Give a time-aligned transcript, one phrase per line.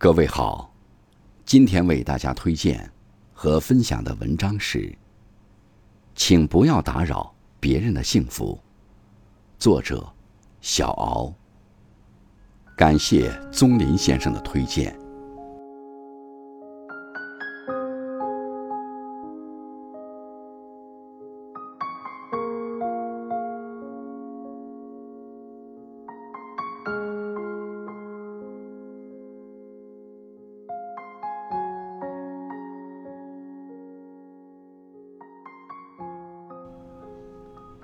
[0.00, 0.72] 各位好，
[1.44, 2.88] 今天为大家推荐
[3.32, 4.96] 和分享的文章是：
[6.14, 8.56] 请不要打扰别人的幸福。
[9.58, 10.08] 作者：
[10.60, 11.34] 小敖。
[12.76, 14.96] 感谢宗林先生的推荐。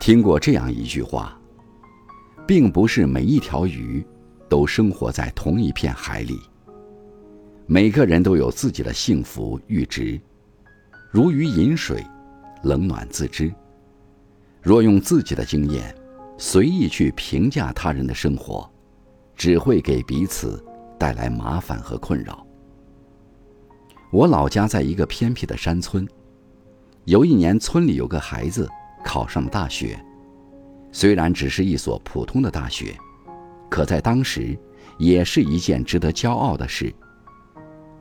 [0.00, 1.38] 听过这样一句话，
[2.46, 4.02] 并不是每一条鱼
[4.48, 6.40] 都生活在同一片海里。
[7.66, 10.18] 每个人都有自己的幸福阈值，
[11.10, 12.02] 如鱼饮水，
[12.62, 13.52] 冷暖自知。
[14.62, 15.94] 若用自己的经验
[16.38, 18.68] 随意去评价他人的生活，
[19.36, 20.64] 只会给彼此
[20.98, 22.44] 带来麻烦和困扰。
[24.10, 26.08] 我老家在一个偏僻的山村，
[27.04, 28.66] 有一年村里有个孩子。
[29.04, 29.98] 考上了大学，
[30.92, 32.96] 虽然只是一所普通的大学，
[33.68, 34.58] 可在当时
[34.98, 36.92] 也是一件值得骄傲的事。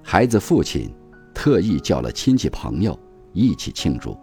[0.03, 0.93] 孩子父亲
[1.33, 2.97] 特意叫了亲戚朋友
[3.33, 4.17] 一起庆祝。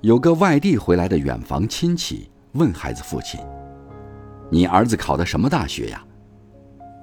[0.00, 3.38] 有个外地回来的远房亲戚问孩子父亲
[4.50, 6.02] ：“你儿子考的什么大学呀？”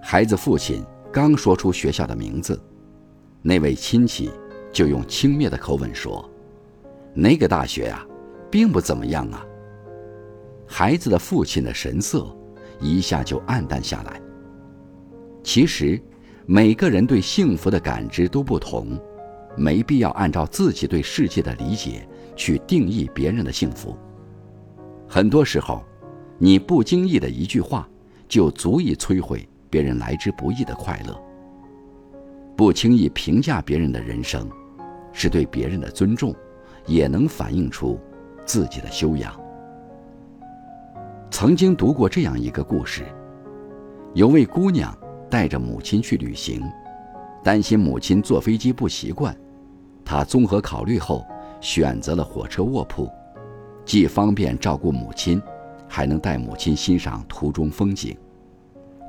[0.02, 2.60] 孩子父亲刚说出学校的名字，
[3.44, 4.32] 那位亲戚
[4.72, 6.28] 就用轻蔑的口吻说
[7.14, 8.04] ：“那个大学呀。”
[8.50, 9.46] 并不怎么样啊。
[10.66, 12.28] 孩子的父亲的神色
[12.80, 14.22] 一下就暗淡下来。
[15.44, 16.02] 其实，
[16.46, 19.00] 每个人对幸福的感知都不同，
[19.56, 23.98] 没必要按照自己对世界的理解去定义别人的幸福。
[25.08, 25.84] 很多时候，
[26.38, 27.88] 你不经意的一句话，
[28.28, 31.18] 就足以摧毁别人来之不易的快乐。
[32.58, 34.50] 不轻易评价别人的人生，
[35.14, 36.36] 是对别人的尊重，
[36.86, 37.98] 也能反映出。
[38.48, 39.40] 自己的修养。
[41.30, 43.06] 曾经读过这样一个故事：
[44.16, 44.98] 有位姑娘
[45.30, 46.64] 带着母亲去旅行，
[47.44, 49.38] 担心母亲坐飞机不习惯，
[50.04, 51.24] 她综合考虑后
[51.60, 53.08] 选择了火车卧铺，
[53.86, 55.40] 既方便照顾母亲，
[55.88, 58.18] 还能带母亲欣赏途中风景。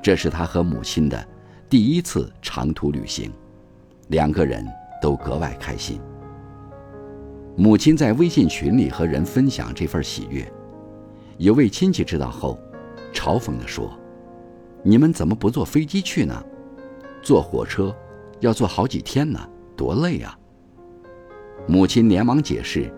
[0.03, 1.27] 这是她和母亲的
[1.71, 3.33] 第一次长途旅行，
[4.09, 4.67] 两个人
[5.01, 6.01] 都格外开心。
[7.61, 10.49] 母亲在微信群里和人分享这份喜悦，
[11.39, 12.57] 有位亲戚知道后，
[13.13, 13.99] 嘲讽地说
[14.85, 16.41] ：“你们怎么不坐飞机去呢？
[17.21, 17.93] 坐火车
[18.39, 19.41] 要坐好几天呢，
[19.77, 20.39] 多累啊！”
[21.67, 22.95] 母亲连忙解释，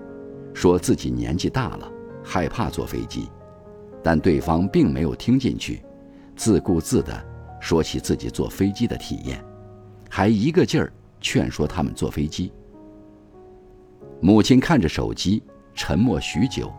[0.52, 1.90] 说自己年纪大了，
[2.22, 3.30] 害怕坐飞机，
[4.02, 5.82] 但对方并没有听进去，
[6.36, 7.18] 自顾自地
[7.62, 9.42] 说起自己坐飞机的体验，
[10.10, 12.52] 还一个劲儿劝说他们坐飞机。
[14.20, 15.42] 母亲看着手机，
[15.74, 16.70] 沉默许久。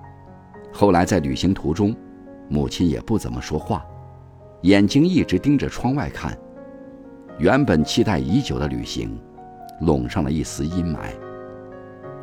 [0.72, 1.96] 后来在旅行途中，
[2.48, 3.84] 母亲也不怎么说话，
[4.62, 6.38] 眼睛一直盯着窗外看。
[7.40, 9.20] 原本期待已久的旅行，
[9.82, 11.00] 笼上了一丝阴霾。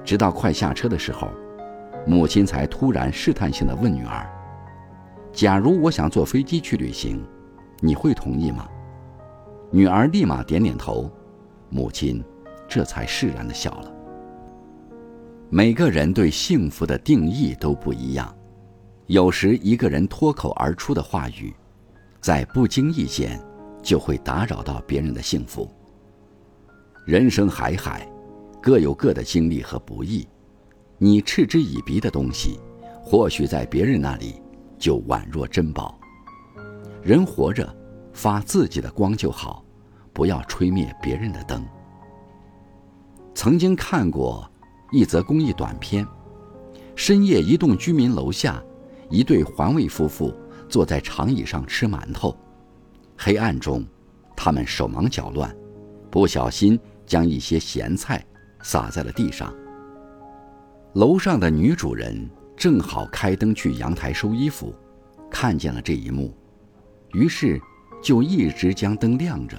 [0.05, 1.29] 直到快下车的时候，
[2.07, 4.25] 母亲才突然试探性的问女儿
[5.33, 7.21] ：“假如我想坐飞机去旅行，
[7.81, 8.69] 你会同意吗？”
[9.73, 11.11] 女儿立马点点头，
[11.69, 12.25] 母亲
[12.69, 13.93] 这才释然的笑了。
[15.51, 18.37] 每个人对幸福的定义都不一样，
[19.07, 21.55] 有时一个人脱口而出的话语，
[22.21, 23.41] 在不经意间
[23.83, 25.67] 就会打扰到别人的幸福。
[27.07, 28.07] 人生海海，
[28.61, 30.29] 各有各的经历和不易，
[30.99, 32.61] 你嗤之以鼻的东西，
[33.03, 34.43] 或许在别人那里
[34.79, 35.99] 就宛若珍宝。
[37.03, 37.75] 人活着，
[38.13, 39.65] 发自己的光就好，
[40.13, 41.65] 不要吹灭别人的灯。
[43.35, 44.47] 曾经看过。
[44.91, 46.07] 一则公益短片：
[46.97, 48.63] 深夜，一栋居民楼下，
[49.11, 50.35] 一对环卫夫妇
[50.69, 52.37] 坐在长椅上吃馒头。
[53.17, 53.85] 黑暗中，
[54.37, 55.55] 他们手忙脚乱，
[56.11, 58.25] 不小心将一些咸菜
[58.63, 59.55] 洒在了地上。
[60.95, 64.75] 楼上的女主人正好开灯去阳台收衣服，
[65.31, 66.35] 看见了这一幕，
[67.13, 67.61] 于是
[68.03, 69.57] 就一直将灯亮着。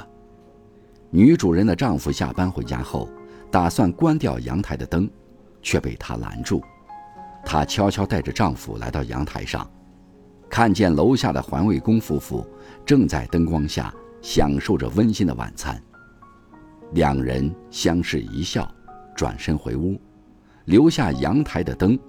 [1.12, 3.10] 女主人的丈夫下班回家后，
[3.52, 5.10] 打算关掉阳台的灯。
[5.62, 6.64] 却被她拦住。
[7.46, 9.70] 她悄悄带着丈夫来到阳台上，
[10.50, 12.48] 看见楼下的环卫工夫妇
[12.86, 15.78] 正在灯光下享受着温馨的晚餐。
[16.94, 18.74] 两人相视一笑，
[19.16, 20.00] 转身回屋，
[20.66, 22.00] 留下阳台的灯，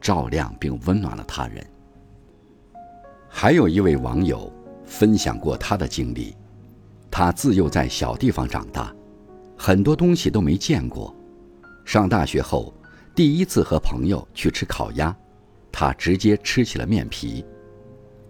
[0.00, 1.66] 照亮并温暖了他人。
[3.26, 4.52] 还有一位网友
[4.84, 6.36] 分享过他的经历：
[7.10, 8.94] 他自幼在小地方长大，
[9.58, 11.12] 很多东西都没见过。
[11.84, 12.72] 上大学后，
[13.14, 15.14] 第一次和朋友去吃烤鸭，
[15.72, 17.44] 他直接吃起了面皮。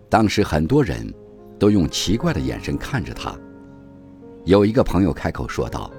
[0.08, 1.12] 当时很多人
[1.58, 3.38] 都用奇怪的眼神看着他。
[4.44, 5.90] 有一个朋友开口说道：“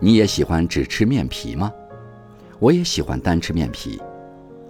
[0.00, 1.72] 你也喜欢只吃面皮吗
[2.58, 4.00] ？”“我也喜欢单吃面皮。”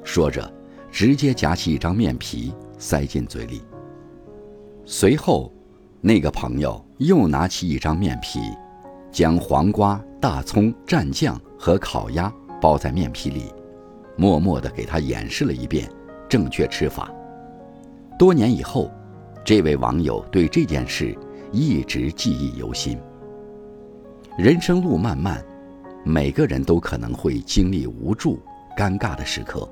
[0.05, 0.53] 说着，
[0.91, 3.63] 直接夹起一张面皮塞进嘴里。
[4.85, 5.53] 随后，
[6.01, 8.41] 那个朋友又拿起一张面皮，
[9.11, 13.53] 将黄瓜、大葱、蘸酱和烤鸭包在面皮里，
[14.17, 15.91] 默默地给他演示了一遍
[16.29, 17.11] 正确吃法。
[18.19, 18.91] 多年以后，
[19.45, 21.17] 这位网友对这件事。
[21.51, 22.99] 一直记忆犹新。
[24.37, 25.43] 人生路漫漫，
[26.05, 28.39] 每个人都可能会经历无助、
[28.77, 29.67] 尴尬的时刻，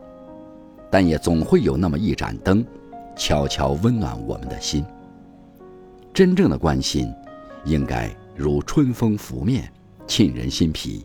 [0.90, 2.64] 但也总会有那么一盏灯，
[3.14, 4.82] 悄悄温暖我们的心。
[6.14, 7.12] 真正的关心，
[7.66, 9.72] 应该如春风拂面，
[10.06, 11.04] 沁人心脾；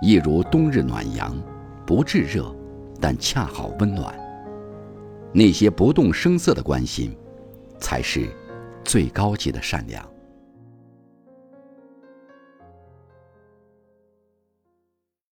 [0.00, 1.36] 亦如冬日暖阳，
[1.84, 2.54] 不炙热，
[3.00, 4.14] 但恰好温暖。
[5.32, 7.16] 那些不动声色的关心，
[7.78, 8.28] 才是。
[8.84, 10.06] 最高级的善良。